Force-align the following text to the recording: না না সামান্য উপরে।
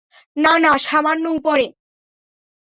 না 0.37 0.53
না 0.59 0.71
সামান্য 0.77 1.25
উপরে। 1.29 1.65